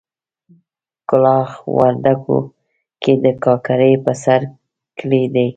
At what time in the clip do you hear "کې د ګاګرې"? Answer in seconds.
3.01-3.93